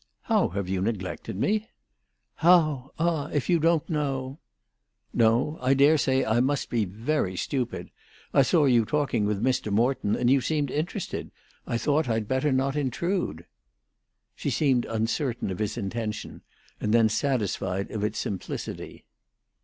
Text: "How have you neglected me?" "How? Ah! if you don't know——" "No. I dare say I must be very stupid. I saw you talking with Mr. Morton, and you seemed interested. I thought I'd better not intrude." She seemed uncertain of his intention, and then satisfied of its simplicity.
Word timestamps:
"How 0.23 0.47
have 0.49 0.67
you 0.67 0.81
neglected 0.81 1.35
me?" 1.35 1.69
"How? 2.37 2.91
Ah! 2.97 3.27
if 3.27 3.51
you 3.51 3.59
don't 3.59 3.87
know——" 3.87 4.39
"No. 5.13 5.59
I 5.61 5.75
dare 5.75 5.99
say 5.99 6.25
I 6.25 6.39
must 6.39 6.71
be 6.71 6.85
very 6.85 7.35
stupid. 7.35 7.91
I 8.33 8.41
saw 8.41 8.65
you 8.65 8.83
talking 8.83 9.25
with 9.25 9.43
Mr. 9.43 9.71
Morton, 9.71 10.15
and 10.15 10.27
you 10.27 10.41
seemed 10.41 10.71
interested. 10.71 11.29
I 11.67 11.77
thought 11.77 12.09
I'd 12.09 12.27
better 12.27 12.51
not 12.51 12.75
intrude." 12.75 13.45
She 14.35 14.49
seemed 14.49 14.85
uncertain 14.85 15.51
of 15.51 15.59
his 15.59 15.77
intention, 15.77 16.41
and 16.79 16.95
then 16.95 17.07
satisfied 17.07 17.91
of 17.91 18.03
its 18.03 18.17
simplicity. 18.17 19.05